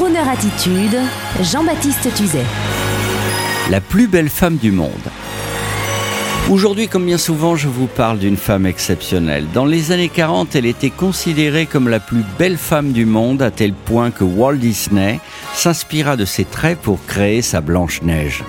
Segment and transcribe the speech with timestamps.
[0.00, 0.96] Crooner Attitude,
[1.42, 2.46] Jean-Baptiste Tuzet.
[3.68, 4.88] La plus belle femme du monde.
[6.50, 9.46] Aujourd'hui, comme bien souvent, je vous parle d'une femme exceptionnelle.
[9.54, 13.52] Dans les années 40, elle était considérée comme la plus belle femme du monde à
[13.52, 15.20] tel point que Walt Disney
[15.54, 18.42] s'inspira de ses traits pour créer sa Blanche-Neige.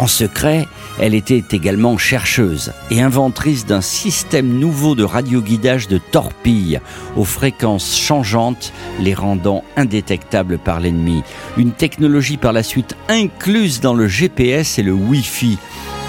[0.00, 0.66] En secret,
[0.98, 6.80] elle était également chercheuse et inventrice d'un système nouveau de radioguidage de torpilles
[7.14, 11.22] aux fréquences changeantes, les rendant indétectables par l'ennemi.
[11.56, 15.56] Une technologie par la suite incluse dans le GPS et le Wi-Fi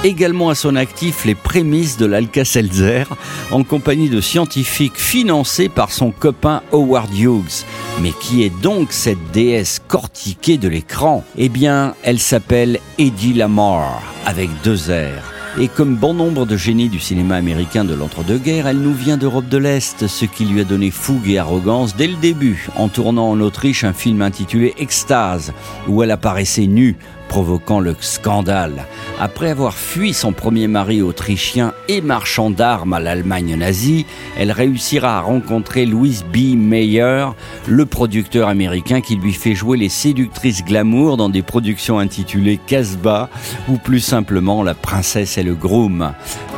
[0.05, 3.05] également à son actif les prémices de l'Alka-Seltzer
[3.51, 7.65] en compagnie de scientifiques financés par son copain Howard Hughes.
[8.01, 11.23] Mais qui est donc cette déesse cortiquée de l'écran?
[11.37, 15.59] Eh bien, elle s'appelle Eddie Lamar, avec deux R.
[15.59, 19.47] Et comme bon nombre de génies du cinéma américain de l'entre-deux-guerres, elle nous vient d'Europe
[19.47, 23.31] de l'Est, ce qui lui a donné fougue et arrogance dès le début, en tournant
[23.31, 25.53] en Autriche un film intitulé Extase,
[25.87, 26.97] où elle apparaissait nue,
[27.35, 28.85] provoquant le scandale.
[29.19, 34.05] Après avoir fui son premier mari autrichien et marchand d'armes à l'Allemagne nazie,
[34.37, 36.55] elle réussira à rencontrer Louise B.
[36.55, 37.25] Mayer,
[37.67, 43.29] le producteur américain qui lui fait jouer les séductrices glamour dans des productions intitulées Casbah
[43.67, 46.13] ou plus simplement La princesse et le groom.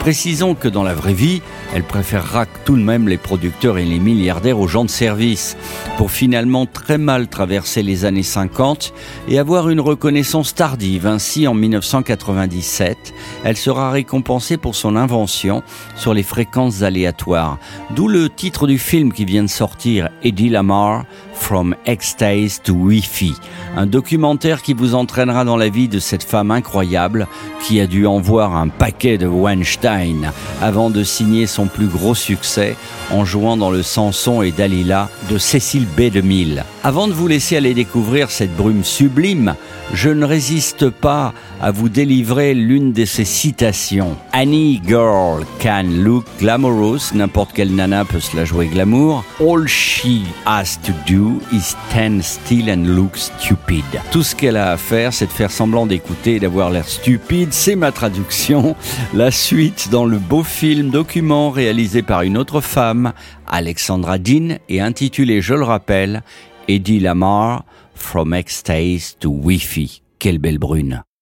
[0.07, 1.41] Précisons que dans la vraie vie,
[1.75, 5.57] elle préférera tout de même les producteurs et les milliardaires aux gens de service,
[5.97, 8.93] pour finalement très mal traverser les années 50
[9.27, 11.07] et avoir une reconnaissance tardive.
[11.07, 13.13] Ainsi, en 1997,
[13.43, 15.61] elle sera récompensée pour son invention
[15.97, 17.59] sur les fréquences aléatoires,
[17.93, 21.03] d'où le titre du film qui vient de sortir, Eddie Lamar,
[21.39, 23.33] From Ecstasy to Wi-Fi,
[23.77, 27.27] un documentaire qui vous entraînera dans la vie de cette femme incroyable
[27.63, 32.15] qui a dû en voir un paquet de Weinstein avant de signer son plus gros
[32.15, 32.75] succès
[33.11, 36.09] en jouant dans le Samson et Dalila de Cécile B.
[36.11, 36.63] 2000.
[36.83, 39.55] Avant de vous laisser aller découvrir cette brume sublime,
[39.93, 44.17] je ne résiste pas à vous délivrer l'une de ses citations.
[44.33, 49.23] Any girl can look glamorous, n'importe quelle nana peut se la jouer glamour.
[49.39, 53.83] All she has to do is stand still and look stupid.
[54.11, 57.53] Tout ce qu'elle a à faire, c'est de faire semblant d'écouter et d'avoir l'air stupide.
[57.53, 58.75] C'est ma traduction.
[59.13, 63.13] La suite dans le beau film document réalisé par une autre femme,
[63.47, 66.23] Alexandra Dean, et intitulé, je le rappelle,
[66.67, 67.63] Eddie Lamar,
[67.95, 70.01] From Ecstasy to Wi-Fi.
[70.19, 71.03] Quelle belle brune.